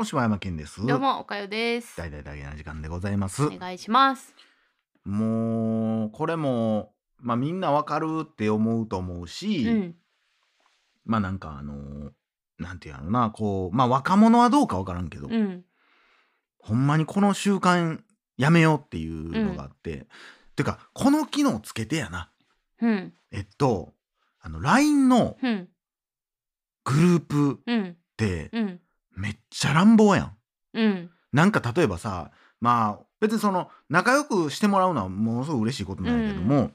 [0.00, 0.86] も柴山健です。
[0.86, 1.94] どうも、おかよです。
[1.98, 3.44] 大々だけな時間でございます。
[3.44, 4.34] お願いします。
[5.04, 9.94] もうこれもまあみんなわかるって思うと思うし、うん。
[11.04, 12.10] まあなんかあのー
[12.56, 15.64] なんていうのなこうまあ若者はどうかわからんけど、うん。
[16.60, 18.00] ほんまにこの習慣
[18.38, 20.06] やめようっていうのがあって、
[20.56, 22.30] てかこの機能つけてやな
[22.80, 23.12] うん。
[23.32, 23.92] えっと
[24.40, 25.68] あの LINE のうん。
[26.84, 27.96] グループっうん。
[28.16, 28.80] てうん。
[29.20, 30.36] めっちゃ乱暴やん。
[30.74, 31.10] うん。
[31.32, 36.70] なんか例えばさまあ別にその仲良くしてもらうのはものすごく嬉しいことなんやけども、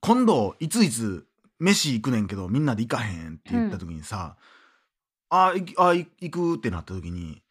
[0.00, 1.26] 今度いついつ
[1.58, 4.36] 飯行くねんけどみんなで行かへんって言った時にさ
[5.30, 7.42] 「あいあい行く」ってなった時に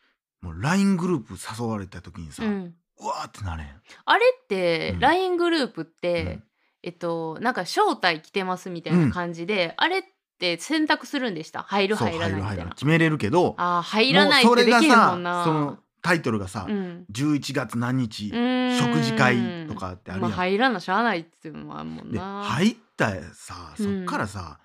[0.42, 2.48] もう LINE グループ誘われた時にさ、う。
[2.48, 3.68] うんわーってなれん。
[4.06, 6.44] あれって、うん LINE グループって、うん
[6.84, 10.15] えっと、なんか招待来てますみたいな感じで、あれって
[10.60, 12.76] 選択するんでした入るそう入らないみたい入る入らないな。
[12.76, 15.44] 決めれるけどああ、入らないっそれがてできへんもさんな。
[15.44, 17.06] そのタイトルがさ、うん。
[17.12, 20.30] 11月何日、食事会とかってあるやん。
[20.30, 22.44] まあ、入らなしゃあないっていうのもあるもんでな。
[22.44, 24.60] 入ったさそっからさ、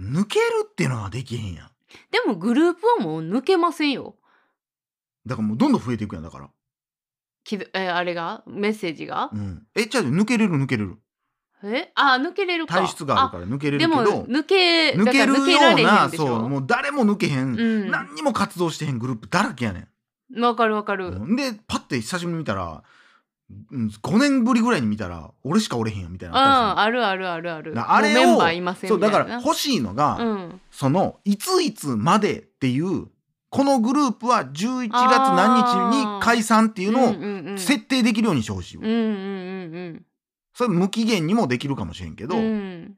[0.00, 1.68] 抜けるっていうのはできへんやん
[2.10, 4.16] でもグループはもう抜けませんよ。
[5.26, 6.50] だからもうどんどん増えていくやんだから、
[7.44, 8.42] きどえあれが？
[8.46, 9.30] メッセージが？
[9.32, 10.99] う、ん、えじゃあ抜けれる抜けれる
[11.62, 11.92] え？
[11.94, 12.74] あ抜けれるか。
[12.74, 16.26] 体質があるから抜けれるでもけど抜け抜けるよだから抜けられうなへんでしょ？
[16.26, 17.90] そうもう誰も抜けへん、うん。
[17.90, 19.88] 何にも活動してへんグループだらけやね
[20.36, 22.82] わかるわかる、ん、でパッて久しぶりに見たら、
[23.72, 27.74] うん、5年ぶりぐらいに見たら俺しかおれへんやんみたいうん、なあるあるあるある。
[27.74, 30.60] だあれをもうメンバーいませんそうだからみたいな欲しいのが、うん。
[30.70, 33.08] そのいついつまでっていう
[33.48, 37.58] このグループは11月何日に解散っていうのをうんうんうん。
[37.58, 39.04] 設定できるようにしてほしいわ、うんうんう
[39.94, 40.02] ん
[40.54, 42.42] それ無期限にもできるかもしれんけど、うん。
[42.42, 42.96] うん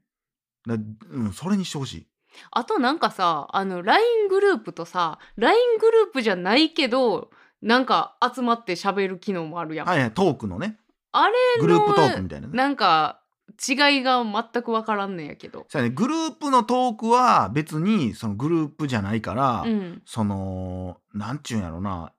[0.67, 0.77] だ
[1.11, 2.07] うん、それにしてほしい。
[2.51, 10.79] あとなんかさあの LINE グループとさ LINE グループじゃないけどなんか集まって喋る機能もあるやん、はいはい、トークのね、
[11.13, 12.57] あれグループトークみたいなね。
[12.57, 13.21] なんか
[13.69, 15.67] 違いが全くわからんねんやけど。
[15.69, 20.03] そうやね、グループのトークは別にそのグループじゃないから、うん。
[20.07, 22.13] その、なんちゅうんやろな、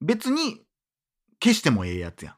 [0.00, 0.62] 別に
[1.42, 2.36] 消してもええやつや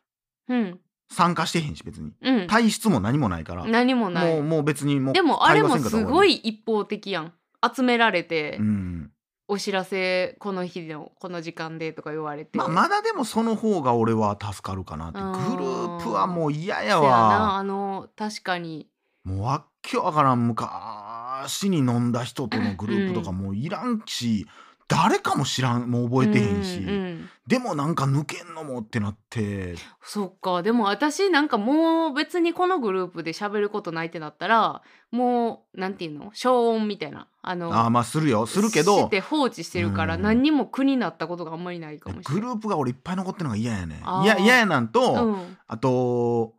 [0.49, 0.53] ん。
[0.53, 2.12] うん参加してへんし別に。
[2.22, 2.47] うん。
[2.47, 4.34] 体質も何もないから、何もない。
[4.34, 7.33] もうもう別にもうでもあれもすごい一方的やん。
[7.75, 9.11] 集められて、うん。
[9.49, 15.19] お知らせこの日のこの時間でとか言われて、まあ、まだでもその方が俺は助かるかなって。
[15.21, 17.16] あグーループはもう嫌やそやな。
[17.16, 17.56] わ。
[17.56, 18.89] あの確かに。
[19.22, 20.49] もうわっけわからん。
[20.49, 24.47] 昔に飲んだ人とのグループとかもういらんし、
[24.89, 27.29] 誰かも知らんもう覚えてへんし、うんうん。
[27.49, 29.75] でもなんか抜けんのもってなって。
[30.03, 30.63] そっか。
[30.63, 36.31] でも私なんかもう別にこのグループで喋ることないってなったらもうなんていうの？
[36.35, 37.27] 消音みたいな。
[37.43, 38.47] あのああまあするよ。
[38.47, 40.23] するけしどて放置してるからうん。
[40.23, 42.41] 何にも苦になったことがあんまりないかもしれない。
[42.43, 45.59] グループが俺いっぱい残ってるのが嫌やねいや嫌やなんと、うん。
[45.67, 46.55] あと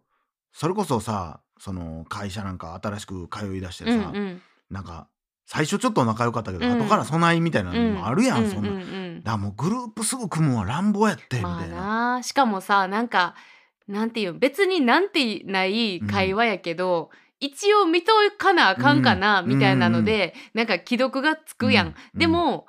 [0.52, 4.42] それこそさその会社なんか新しく通い出してさ、うんうん。
[4.70, 5.08] なんか
[5.50, 6.78] 最初ちょっと仲良かったけど、うん。
[6.80, 11.76] 後から備えみたいなのもあるやん、そんな、ううだかうんらもうグループすぐ組むんは乱暴やってみまあたいな、
[12.18, 12.24] な。
[12.24, 13.34] しかもさなんか
[13.88, 17.10] なんていうの別になんてない会話やけど、
[17.40, 19.48] 一応見とかなあかんかな、うん。
[19.48, 22.68] みたいなので、なんか既読がつくやん、うんでも、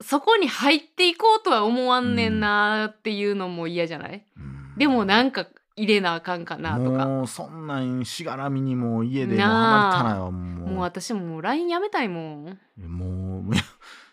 [0.00, 4.74] そこに入っていこうとは思わんねんなっていうのも嫌じゃない、うん。
[4.76, 5.46] でもなんか
[5.78, 7.06] 入れなあかんかなとか。
[7.06, 10.68] もうそんなんしがらみにもう家でもうハマりたないわもう。
[10.68, 12.58] もう私もう LINE やめたいもん。
[12.86, 13.54] もう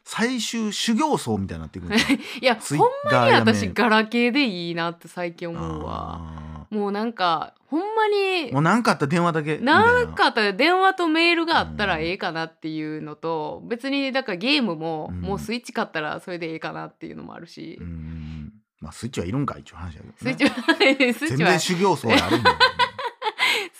[0.04, 2.80] 最終修行僧みたいになっていくんですよいやほん
[3.12, 6.20] まに私ガラケーでいいなって最近思うわ。
[6.22, 9.94] あもうなんかほんまにーもう何かあったら電話だけみたいな。
[9.94, 15.22] なんかあったら電話とメールがあったらええかなっていうのと、別にだからゲームもうん。
[15.22, 18.54] もうスイッチ買ったらそれでええかなっていうのもあるし、うん
[18.86, 21.30] まあスイッチはいるんか一応話やけど、ね、スイッチは、スイッチは。
[21.30, 22.58] 全然修行僧やあるんだよ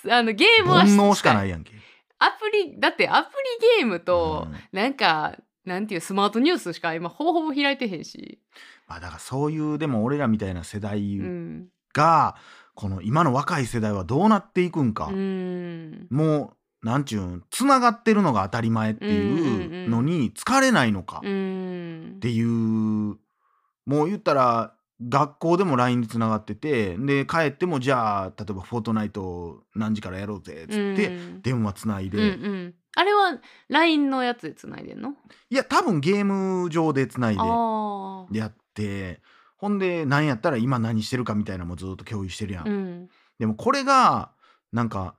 [0.18, 1.72] あのゲームは煩悩しかいないやんけ。
[2.18, 3.30] アプリだってアプ
[3.62, 4.56] リゲームと、うん。
[4.72, 8.40] なんかなんていうスマートニュースしか今ほぼほぼ開いてへんし、
[8.88, 12.36] まあだからそういうでも俺らみたいな世代うん、が、
[12.74, 16.08] この今の若い世代はどうなっていくんか、うん。
[16.10, 16.54] も
[16.84, 21.22] うなんちゅうんつながってるのが当たり前っていうのに疲れないのか。
[21.24, 22.20] うっん。
[22.20, 31.42] ていうもう言ったら学校でも LINE につながっててで帰ってもじゃあ例えば「フォートナイト何時からやろうぜ」っつって、うん。
[31.42, 33.38] 電話つないで、うんうん、あれは
[33.68, 35.16] LINE のやつでつないでんの？
[35.50, 39.22] いや多分ゲーム上でつないであやって
[39.58, 44.32] ほんで何やったら今何してるかみたいなのもずっと共有してるやん、あ、うん、でもこれが
[44.72, 45.16] なんか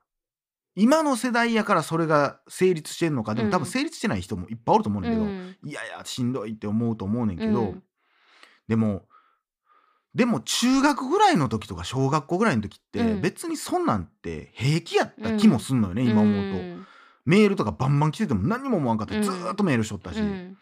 [0.75, 3.63] 今の世代やからそれが成立してんのかでも多うん。
[3.65, 5.57] 分成立してない人もいっぱいおると思うねんけど、うん。
[5.65, 7.83] いやいやしんどいって思うと思うねんけど、うん。
[8.69, 9.07] でも
[10.17, 13.21] でも中学ぐらいの時とか小学校ぐらいの時ってうん。
[13.21, 16.87] 別にそんなんて平気やった気もすんのよね、今思うと、ん。
[17.27, 19.15] メールとかバンバン来てても何にも思わんかった。
[19.15, 19.23] うん。
[19.23, 20.57] ずーっとメールしとったし、うん。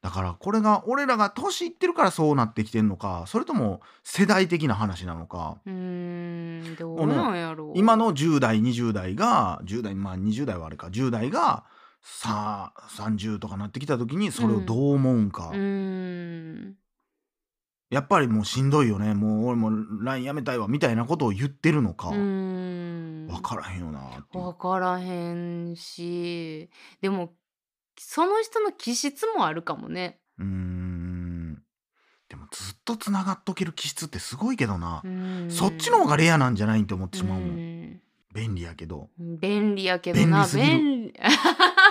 [0.00, 5.58] だからこれが俺らが年いってるからそうなってきてんのかそれとも世代的な話なのか。
[5.66, 5.72] うー
[6.72, 7.72] んどうなんやろう。
[7.74, 10.86] 今の10代20代が10代まあ20代はあれか。
[10.86, 11.64] 10代が
[12.00, 16.74] さあ30とかなってきた時にそれをどう思うんか、うーん
[17.90, 19.14] やっぱりもうしんどいよね。
[19.14, 19.70] もう俺も
[20.02, 20.68] LINE やめたいわ。
[20.68, 23.26] みたいなことを言ってるのか、うーん。
[23.26, 24.44] 分からへんよなっていう。
[24.44, 26.70] 分からへんし。
[27.00, 27.34] でも
[27.98, 30.18] その人の気質もあるかもね。
[30.38, 31.62] うーん。
[32.28, 35.50] でもずっとつながっとける気質ってすごいけどな、うーん。
[35.50, 38.00] そっちの方がレアなんじゃないって思ってしまうもん、うん。
[38.34, 39.10] 便利やけど。
[39.18, 40.26] 便利やけどな。
[40.26, 40.78] 便利すぎる。
[40.78, 41.14] 便利。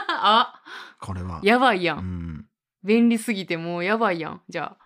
[0.10, 0.62] あ
[1.00, 1.40] これは。
[1.44, 2.46] やばいやん、うん。
[2.84, 4.42] 便利すぎてもうやばいやん。
[4.50, 4.83] じゃあ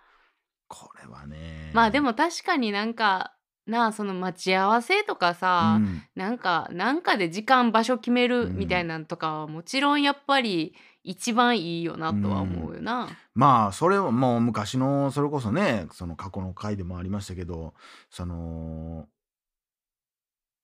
[0.68, 1.72] これはね。
[1.74, 3.34] まあでも確かになんか
[3.66, 6.02] なあその待ち合わせとかさ、うん。
[6.14, 10.74] なんかなんかで時間場所決めるうんみたいなんとかはもちろんやっぱり
[11.04, 13.08] 一番いいよなとは思うよな。
[13.34, 17.74] まあそれはもう昔のそれこそねその過去の回でもありましたけど
[18.10, 19.06] その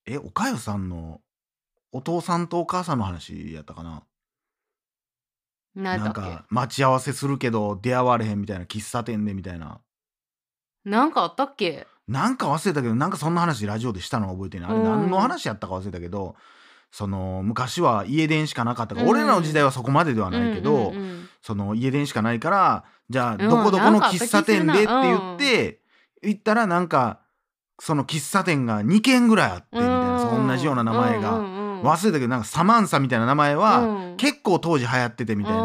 [0.06, 1.20] えおかよさんの
[1.92, 4.02] お父さんとお母さんの話やったかな？
[5.74, 6.20] なんなんだっけ？
[6.20, 9.80] か待ち合わせするけど出会われへんみたいな喫茶店でみたいな
[10.84, 11.86] なんかあったっけ？
[12.06, 14.28] なんか忘れたけどなんかそんな話ラジオでしたの？
[14.32, 14.70] 覚えてない。
[14.70, 14.84] あれうん。
[14.84, 16.36] 何の話やったか忘れたけど
[16.92, 19.10] その昔は家電しかなかったから、うん。
[19.10, 23.36] 俺らの時代はそこまでではないけど、うんうんうんその家電しかないからじゃあん。
[23.36, 25.80] どこどこの喫茶店でって言って、
[26.22, 27.20] 行ったらなんか
[27.78, 31.82] その喫茶店が2軒ぐらいあってみたいな、そう同じような名前が、うんうんうん。
[31.82, 34.16] 忘れたけどなんかサマンサみたいな名前は、うん。
[34.16, 35.60] 結構当時流行っててみたいな、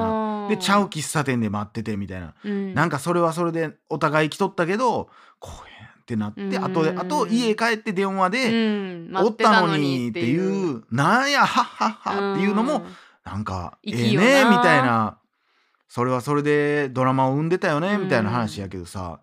[0.50, 2.74] でちゃう喫茶店で待っててみたいな、うん。
[2.74, 5.10] なんかそれはそれでお互い来とったけど
[5.40, 6.63] こうへんってなって、うん。
[6.63, 12.84] あとであと家帰って電話うで、ん、おったのにっていうなんやはっはっはっていうのも、ん。
[13.24, 15.18] なんかええねみたいな。
[15.88, 18.04] それはそれでドラマを生んでたよねうん。
[18.04, 19.22] みたいな話やけどさ、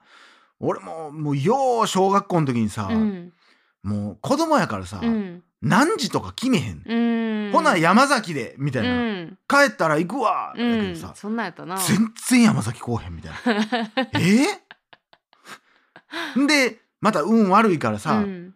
[0.59, 3.33] 俺ももうよう小学校の時にさ、うん。
[3.83, 7.53] もう子供やからさ、うん何時とか決めへん、うん。
[7.53, 9.39] ほな山崎でみたいな、うん。
[9.49, 10.55] 帰ったら行くわ。
[10.57, 10.81] だうん。
[10.81, 11.77] けどさ、そんなんやったな。
[11.77, 13.39] 全然山崎来おへんみたいな。
[14.21, 14.47] え？
[16.37, 18.55] ー、でまた運悪いからさ、うん。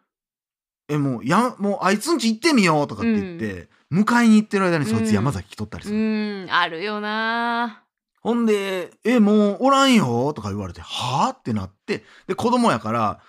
[0.89, 6.49] えもうやもうあいつんち行ってみようとかって言って、迎えに行ってる間にそいつ山崎来とったりすうる、ん。
[6.51, 7.83] あるよな。
[8.23, 13.21] ほんで「えもうおらんよ」とか言われて「はあ?」ってなってで子供やからあ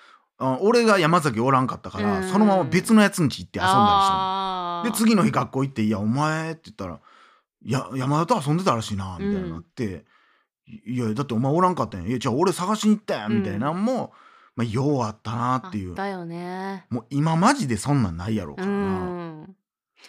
[0.62, 2.30] 俺が山崎おらんかったから、うん。
[2.30, 7.00] そのまま別のやつんち行って遊んだりしたで次の日学校行って「いやお前」って言ったら
[7.64, 10.06] 「いや山田と遊んでたらしいな」みたいになって
[10.88, 12.10] 「いやだってお前おらんかったんや。
[12.10, 13.86] いやじゃあ俺探しに行ったやん」みたいなん。
[13.86, 14.14] も、
[14.56, 15.92] まあ、ようあったなっていう。
[15.92, 16.86] あったよね。
[16.90, 18.78] もう今マジでそんなんないやろうかうらな。
[18.78, 19.56] ん。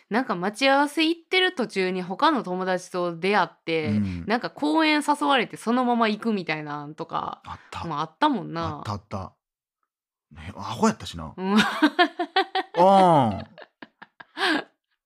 [0.08, 4.24] なんか待ち合わせ行ってる途中に他の友達と出会って、うん。
[4.26, 9.32] なんか公園誘われてそのまま行くみたいなんとかあった、もあったもんあなったあった、
[10.32, 11.32] ね、アホやったしな。
[11.36, 11.56] うん。
[12.78, 13.44] あ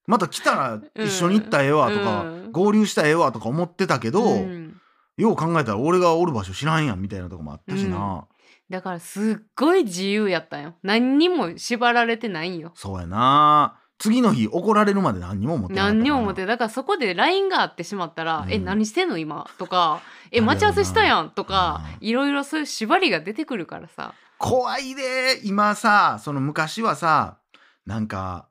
[0.06, 2.52] また来たら一緒に行ったらええわとか、うん。
[2.52, 4.80] 合流したらええわとか思ってたけど、うん。
[5.16, 8.26] よう考えたら俺がおる場所知らんやんみたいなとこもあったしな、
[8.68, 10.74] だからすっごい自由やったんよ。
[10.82, 12.72] 何にも縛られてないんよ。
[12.74, 13.78] そうやな。
[13.98, 18.52] 次の日怒られるまで何にも思ってなかった何にも思ってだからそこで LINE があってしまったら「うん。
[18.52, 20.46] え何してんの今」とか「えあるあるな。
[20.48, 27.38] 待ち合わせしたやん」とかういろいろそういう縛りが出てくるからさ怖いで今さその昔はさ
[27.86, 28.48] なんか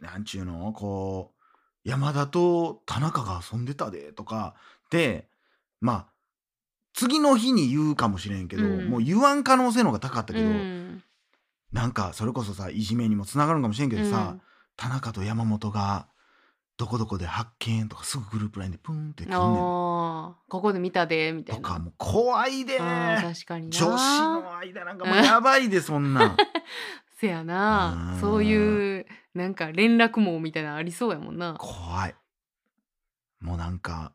[0.00, 0.72] なんちゅうの？
[0.72, 4.54] こう山田と田中が遊んでたでとか
[4.90, 5.28] で
[5.80, 6.06] まあ
[6.94, 8.88] 次の日に言うかもしれんけど、うん。
[8.88, 11.02] もう言わん可能性の方が高かったうけど、ん。
[11.72, 14.42] なんかそれこそさいじめにもつながるんかもしれんけどさ、うん。
[14.76, 16.06] 田中と山本が
[16.82, 19.38] どこどこで発見とかすぐグループラインでプンって来んねん。
[19.38, 21.62] あーここで見たでみたいな。
[21.62, 22.80] とかもう怖いで。
[22.80, 23.78] あー確かにな。
[23.78, 26.36] 女子の間なんかもうやばいでそんなん。
[27.20, 28.14] せやな。
[28.14, 28.20] うん。
[28.20, 31.54] そういうなんか連絡網みたいなのありそうやもんな。
[31.56, 32.16] 怖い。
[33.40, 34.12] もうなんか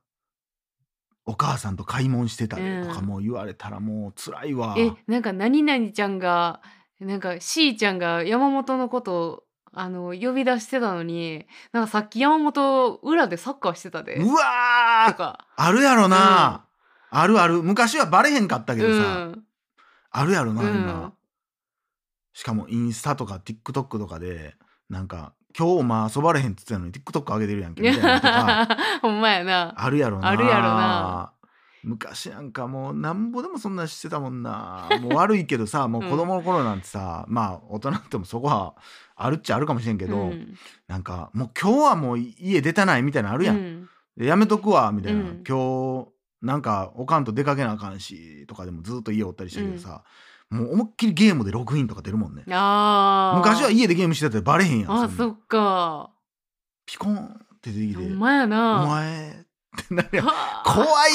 [1.25, 6.61] お母さんと買い物してたでとかうんもう言われたらもう辛いわ、えなんか何々ちゃんが
[6.99, 9.43] なんか C ちゃんが山本のことを
[9.79, 14.15] あの呼び出してたのになんかさっき山本裏でサッカーしてたで。
[14.15, 15.11] うわー！
[15.11, 15.47] とか。
[15.55, 16.65] あるやろな、
[17.09, 17.61] あるある。
[17.61, 19.43] 昔はバレへんかったけどさ、うん。
[20.11, 20.67] あるやろなうん。
[20.69, 21.13] 今、
[22.33, 24.55] しかもインスタとか TikTok とかで
[24.89, 28.77] なんか今日お前遊ばれへんって言ってたのに TikTok 上げてるやんけみたいなとか。
[29.01, 29.73] ほんまやな。
[29.75, 30.29] あるやろな。
[30.29, 31.33] あるやろな
[31.87, 34.89] 昔なんかもうなんぼでもそんなんしてたもんな。
[35.01, 38.75] もう悪いけどさ もう子供の頃なんてさ、まあ大人ってもそこは
[39.15, 40.53] あるっちゃあるかもしれんけど、うん
[40.87, 46.07] なんかもう今日はもう家出たないみたいなのあるやん、うんでやめとくわみたいな、うん今日
[46.41, 50.03] なんかおかんと出かけなあかんしとかでもずっと家おったりしたけどさ、
[50.49, 52.43] もう思いっきりゲームでログインとか出るもんね。
[52.45, 56.11] 昔は家でゲームしてたらバレへんやんあそっか。
[56.85, 58.03] ピコンって出てきて。
[58.03, 59.46] ほんまやおな前
[59.81, 60.29] ってなる怖いね。
[60.63, 61.09] 怖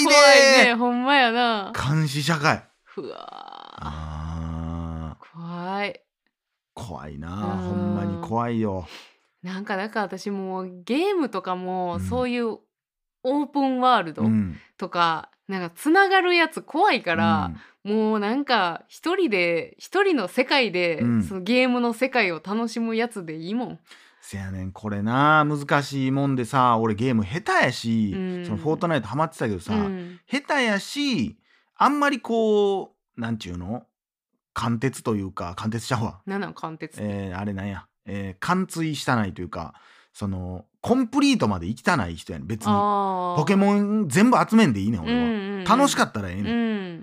[0.62, 0.75] いね。
[0.75, 1.73] ほんまやな。
[1.75, 2.62] 監視社会。
[2.85, 6.00] ふわ怖い。
[6.75, 7.28] 怖いな。
[7.28, 7.37] うん。
[7.40, 8.87] ほんまに怖いよ。
[9.42, 12.00] なんかだから私もうゲームとかもうん。
[12.00, 12.59] そういう
[13.25, 14.59] オープンワールドうん。
[14.76, 17.52] とか、なんかつながるやつ怖いから、
[17.85, 21.23] もうなんか一人で一人の世界で、うん。
[21.23, 23.78] そのゲームの世界を楽しむやつでいいもん。
[24.25, 28.45] せやねんこれな難しいもんでさ俺ゲーム下手やし、うん。
[28.47, 30.21] そのフォートナイトハマってたけどさ、うん。
[30.31, 31.37] 下手やし
[31.76, 33.85] あんまりこうなんちゅうの
[34.55, 39.75] 貫徹というか貫徹ちゃうわ、なんなん貫徹えーあれなんや、えー貫通したないというか
[40.12, 42.67] そのコンプリートまで行きたない人やねん別に。
[42.69, 46.50] あポケモン全部集めんでいいねん俺は、ン楽しかっったらええねん、う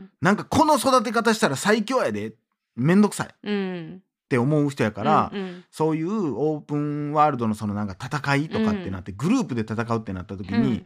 [0.03, 0.09] ん。
[0.21, 2.33] なんかこの育て方したら最強やで。
[2.75, 3.27] めんどくさい。
[3.27, 5.63] っうんて思う人やから、うんうん。
[5.71, 10.85] そういうオープンワールドのそのなんか戦いとかってなって、グループで戦うってなった時に、うん。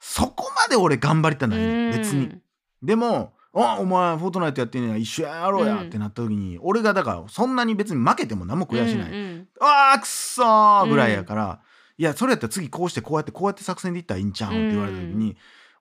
[0.00, 1.98] そこまで俺頑張りたないねんうん。
[1.98, 2.40] 別に。
[2.82, 5.86] でも「あお前フォートナイトやってんねや一緒やろうや」うん。
[5.88, 9.48] ってなった時に、俺がだからそんなに別に負けても何も悔やしない「うんうん。
[9.60, 11.60] あーくっそー」ぐらいやから
[11.98, 15.36] 「いやそれやったら次こうしてこうやってこうやって作戦でいったらいいんちゃうん?」って言われた時に、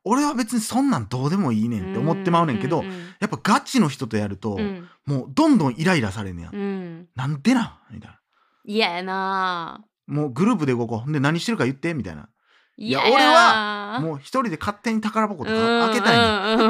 [0.07, 2.83] 俺は別にそんなんどうでもいいねんって思ってまうねんけど、
[3.19, 4.87] やっぱガチの人とやると、うん。
[5.05, 6.59] もうどんどんイライラされんねや、うん。
[6.59, 7.79] うんなんでな？
[7.91, 8.19] んみたいな。
[8.65, 9.85] 嫌やな。
[10.07, 11.11] もうグループで動こう。
[11.11, 12.29] で何してるか言ってみたいな。
[12.77, 13.13] 嫌や。
[13.13, 16.65] 俺はもう一人で勝手に宝箱とか開開けたいね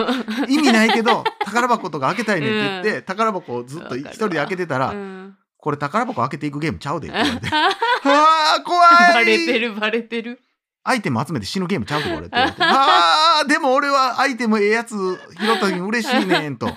[0.47, 0.51] ん。
[0.51, 7.49] い意味ないけど宝箱とか開けたいねんって言って、宝箱をずっと一人で開けてたら、うん、これ宝箱開けていくゲームちゃうでって言われて。
[7.51, 7.57] バ
[8.05, 10.39] あー怖いレてるバレてる
[10.87, 12.57] アイテム集めて死ぬゲームちゃうでこれって言われて。
[12.61, 16.67] あーでも俺はアイテムええやつ拾った時に嬉しいねんと。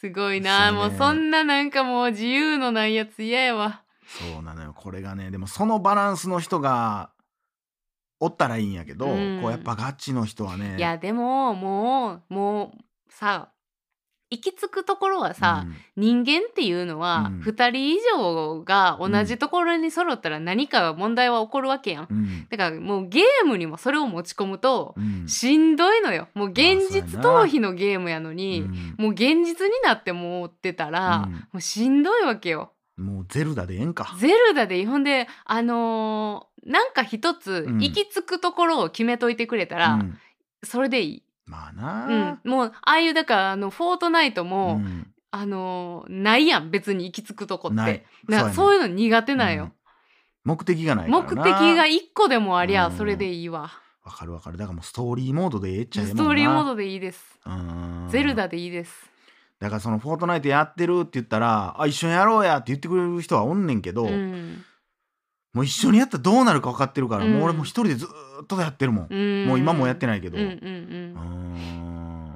[0.00, 3.82] すごいな、もうそんななんかもう自由のないやつ嫌やわ。
[4.06, 4.72] そうなのよ。
[4.74, 7.10] これがねでもそのバランスの人が
[8.20, 9.40] おったらいいんやけど、うん。
[9.42, 10.76] こうやっぱガチの人はね。
[10.78, 12.78] いやでももうもう
[13.10, 13.50] さ
[14.36, 17.40] 行き着くところはさ、人間っていうのはうん。
[17.42, 22.08] 2人以上が同じところに揃ったら何か問題は起こるわけやん。
[22.10, 22.18] うん。
[22.18, 25.28] うんだからもうゲームにもそれを持ち込むとうん。
[25.28, 26.28] しんどいのよ。
[26.34, 28.94] もう現実逃避のゲームやのに、うん。
[28.98, 31.32] もう現実になってもってたら、うん。
[31.32, 32.72] もうしんどいわけよ。
[32.96, 34.14] もうゼルダでええんか。
[34.18, 37.78] ゼルダでほんであのーなんか一つうん。
[37.78, 40.18] 行き着くところを決めといてくれたら、うん。
[40.62, 41.22] それでいい。
[41.46, 42.38] まあな。
[42.44, 45.06] うん、もうああいうだからあのフォートナイトも、うん。
[45.30, 47.76] あのーないやん別に行き着くとこって。
[47.76, 48.04] ない。
[48.28, 49.72] だそそうういうの苦手なんよ、うん。
[50.44, 52.96] 目的がないから目な的が一個でもありゃうん。
[52.96, 53.72] それでいいわ、
[54.04, 54.58] わかるわかる。
[54.58, 58.08] だからもうストーリーモードでええっちゃええストーリーモードでいいです、うん。
[58.10, 59.10] ゼルダでいいです。
[59.58, 64.64] だからその「フォートナイトやってる」って言ったら「あ一緒にやろうや」って言ってくれる人はおんねんけど、うん
[65.54, 67.32] もう一緒にやったらどうなるか分かってるから、うん。
[67.32, 69.46] もう俺も一人でずーっとやってるもん、うん。
[69.46, 72.34] もう今もやってないけど、うんうん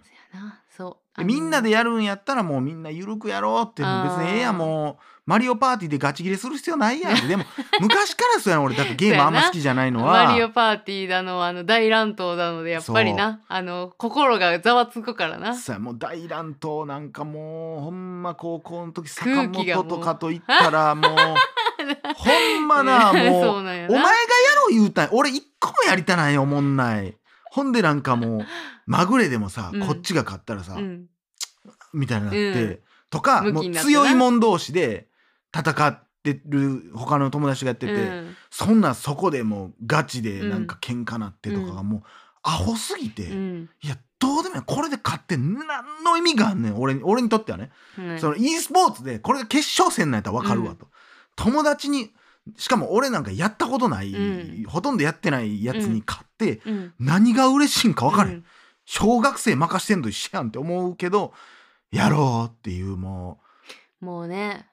[0.71, 3.89] そうでみんなでやるんやったらもうみんな緩くやろうって別
[4.25, 4.59] にええやん。
[4.59, 7.45] もうマリオパーティーでガチ切れする必要ないやんでも
[7.83, 8.77] 昔からそうやん俺。
[8.77, 10.27] だってゲームあんま好きじゃないのは。
[10.27, 13.41] マリオパーティーだのあの大乱闘だのでやっぱりな。
[13.49, 15.57] あの心がざわつくからな。
[15.57, 15.81] そうや。
[15.81, 21.15] もう大乱闘なんかもうほんま高校の時坂本とかと言ったら もう
[22.17, 23.59] ほんまな もう。
[23.59, 24.03] お前がや
[24.57, 25.11] ろう言うたんや。
[25.13, 27.17] 俺一個もやりたないよおもんない。
[27.51, 28.47] ほんでなんかもう
[28.87, 29.81] まぐれでもさ、うん。
[29.87, 31.07] こっちが勝ったらさ、うん。
[31.93, 32.79] みたいになって、うん。
[33.11, 35.09] とかもう強いもん同士で
[35.57, 38.37] 戦ってる他の友達がやってて、うん。
[38.51, 42.03] そんなそこでもうガチでなんか喧嘩なってとかがもう
[42.43, 43.71] アホすぎて、うん。
[43.83, 44.63] いやどうでもいい。
[44.67, 46.81] これで勝って何の意味があんねん。
[46.81, 50.89] 俺に俺にとってはね、うんその e スポーツでこれが決勝戦なんやったら分かるわと、
[51.39, 52.11] 友達に
[52.57, 54.65] しかも俺なんかやったことない、うん。
[54.65, 56.95] ほとんどやってないやつに勝って、うん。
[56.99, 58.45] 何が嬉しいんか分からへん、うん。
[58.85, 61.33] 小学生任してんと一緒やんって思うけど
[61.93, 63.41] やろうっていうも
[64.03, 64.05] う。
[64.05, 64.67] もうね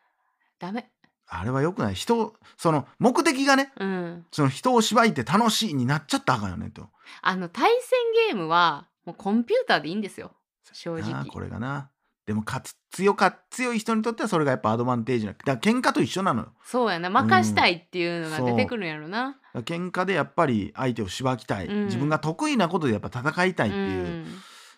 [0.59, 0.89] ダメ。
[1.27, 1.95] あれはよくない。
[1.95, 4.25] 人その目的がねうん。
[4.31, 6.89] その人を縛いて楽しいになっちゃったらあかんよねと。
[7.21, 10.31] あの対戦ゲームはもうコンピューターでいいんですよ。
[10.71, 11.89] 正なあ直これがな
[12.25, 16.53] でも勝つ強か強い人にとってはそれがやっぱアドバンテージなだから喧嘩と一緒なのよ。
[16.63, 17.09] そうやな。
[17.09, 21.85] 任したいっていうのが出てくるんやろな、だから喧嘩でやっぱり相手をしばきたい、うん。
[21.85, 24.25] 自分が得意なことでやっぱ戦いたいっていう、うん。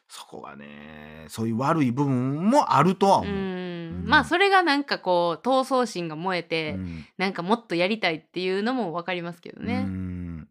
[0.10, 3.39] そこがねそういう悪い部分もあるとは思う、うん。
[3.39, 3.44] う
[4.04, 4.04] ん。
[4.06, 7.06] まあそれがなんかこう闘争心が燃えて、うん。
[7.18, 9.84] なんかもっとやりたいっていうのも分かりますけどうね。
[9.84, 10.48] ん。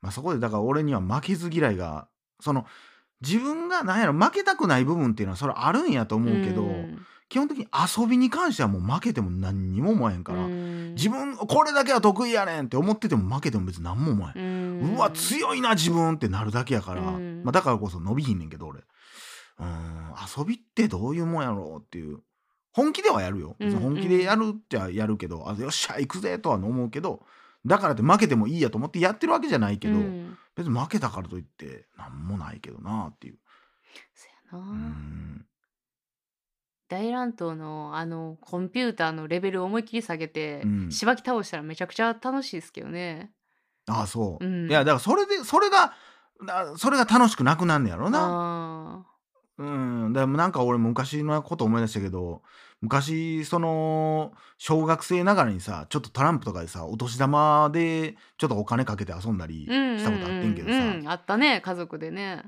[0.00, 2.06] まあ、そこでだから俺には負けず嫌いが
[2.40, 2.66] その
[3.20, 6.98] 自分が何やろ負けたくない部分っていうのはそれあるんやと思うけど、ん。
[7.28, 10.94] 基本的に遊びに関してはもう負けても何にも思わへんから、うん。
[10.94, 17.42] 自分これだけは得意やねんって思ってても負けても別に何も思わへん、ううわ強いな自分ってなるだけやから、うん。
[17.44, 18.80] まあ、だからこそ伸びひんねんけど俺。
[19.60, 20.08] うん
[20.38, 22.20] 遊びってどういうもんやろうっていう。
[22.72, 27.22] 本気ではやるよ、本気でやるっちゃやるけどあよっしゃ行くぜとは思うけど
[27.66, 30.38] だからって負けてもいいやと思ってやってるわけじゃないけど、うん。
[30.56, 33.38] 別に負けたからといって何もないけどなっていう。
[34.14, 34.70] そやな。
[34.70, 35.46] うん。
[36.88, 40.90] 大乱闘のあのコンピューターのレベルを思いっきり下げて、うん。
[40.90, 43.32] しばき倒したらめちゃくちゃ楽しいですけどね。
[43.86, 44.70] ああそう、うん。
[44.70, 45.94] いやだからそれでそれが
[46.46, 49.06] だそれが楽しくなくなんねやろな。
[49.58, 52.42] あうん、でもなんか俺昔のこと思い出したけど
[52.80, 61.00] 昔その小学生ながらにさちょっとトランプとかでさお年玉でちょっとお金かけて遊んだりしたことあってんけどさ、うん。
[61.00, 62.44] うんあったね家族でね。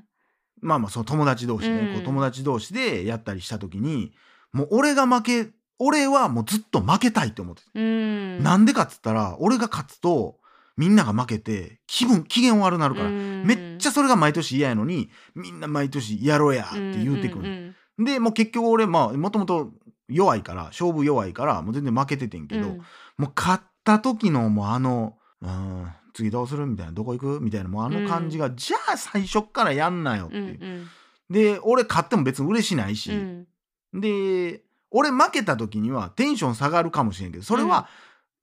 [0.61, 4.13] まあまあその友達同士ね、うんこう友達同士でやったりした時に
[4.53, 5.49] もう俺が負け
[5.79, 8.43] 俺はもうずっと負けたいって思ってて、うん。
[8.43, 10.37] なんでかっつったら俺が勝つと
[10.77, 19.71] みんなが負けて気分機嫌悪なるから、めっちゃそれが毎年嫌やのにみんな毎年やろうやって言うてくる、んでもう結局俺まあもともと
[20.07, 22.81] 弱いから勝負弱いからもう全然負けててんけど、うん。
[23.17, 30.41] もう勝った時のもうあの「うん次どうする?」みたいな「どこ行く?」みたいなもうあの感じが、じゃあ最初っからやんなよってう。
[30.41, 30.87] んいう。
[31.29, 33.47] で俺勝っても別に嬉しないし、うん。
[33.93, 37.87] で俺負けた時にはテンション下がるかもしれんけどそれは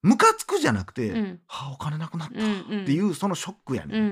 [0.02, 1.40] ムカつくじゃなくて「うん。
[1.46, 4.04] はあお金なくなった」うんっていうそのショックやね、うん。
[4.04, 4.06] ん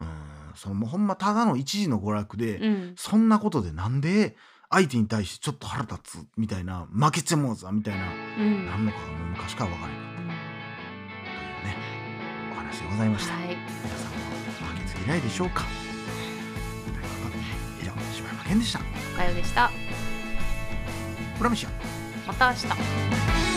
[0.00, 0.08] うん。
[0.54, 2.94] そのもうほんまただの一時の娯楽で、うん。
[2.96, 4.36] そんなことでなんで
[4.70, 8.06] 相手に対してちょっと腹立つみたいな負けちもうざみたいな、
[8.38, 8.66] うん。
[8.66, 10.12] なんのかがもう昔から分からへんかった。
[10.16, 10.28] という
[11.66, 11.76] ね
[12.52, 13.48] お話でございました、はい。
[13.48, 13.58] 皆
[13.96, 14.12] さん
[14.68, 15.64] は負けず嫌いでしょうか。
[17.80, 18.80] 以上柴山健でした。
[19.14, 19.70] おかよでした。
[21.38, 21.70] プラミシア
[22.26, 23.51] また明日。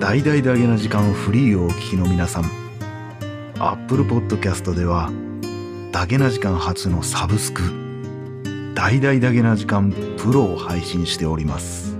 [0.00, 2.44] 大々だけな時間フリーをお聞きの皆さん
[3.58, 5.10] Apple Podcast では
[5.92, 7.62] だけな時間初のサブスク
[8.74, 11.96] 大々だけな時間プロを配信しております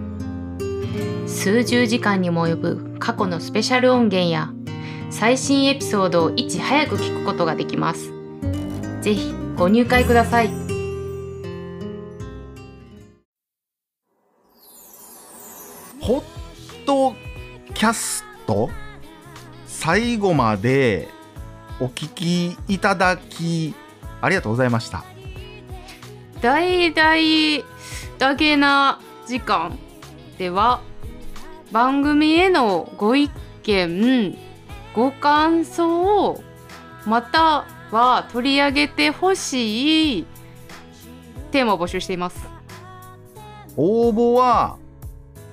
[1.27, 4.53] 数十時間にも及ぶ過去のスペシャル音源や
[5.11, 8.13] 最新エピソードをいち早く聞くことができます。
[9.03, 10.70] ぜひご入会ください。
[17.81, 18.69] キャスト
[19.65, 21.09] 最後まで
[21.81, 23.75] お聞きいただき
[24.21, 25.03] ありがとうございました。
[26.43, 27.67] 大々
[28.19, 29.79] だけな時間
[30.37, 30.83] では
[31.73, 33.31] 番組へのご意
[33.63, 34.37] 見
[34.95, 36.39] ご感想
[37.07, 40.27] または取り上げてほしい
[41.51, 42.47] テーマを募集しています。
[43.75, 44.77] 応募は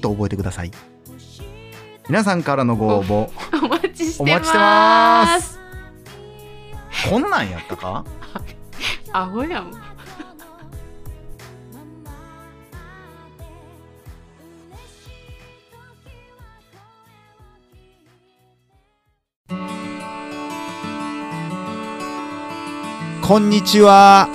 [0.00, 0.70] と覚えてください。
[2.08, 3.30] 皆さんからのご応募
[3.64, 5.59] お待ちしてます
[7.08, 8.04] こんなんやったか？
[9.12, 9.72] アホやん。
[23.22, 24.28] こんにちは。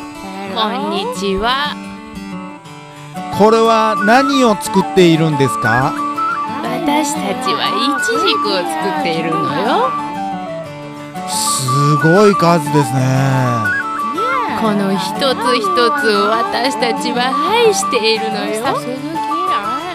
[0.56, 1.76] こんにちは。
[3.38, 5.94] これは何を作っているんですか？
[6.64, 10.15] 私たちはイチジクを作っているのよ
[11.30, 13.00] すごい数ですね。
[14.62, 15.64] この一つ一
[16.00, 18.64] つを私たちは愛しているのよ。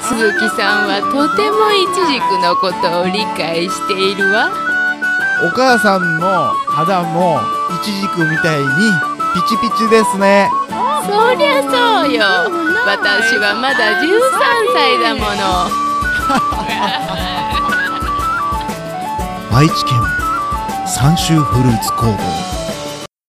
[0.02, 4.50] 鈴木さんはとてもイチジクのことを理解しているわ。
[5.42, 7.40] お母さんの肌も
[7.80, 8.66] イチジクみたいに
[9.34, 10.50] ピチピチですね。
[11.06, 12.22] そりゃそうよ
[12.86, 14.10] 私はまだ13
[14.74, 15.90] 歳だもの。
[19.56, 20.19] 愛知県
[20.92, 22.49] 三州フルーツ工房。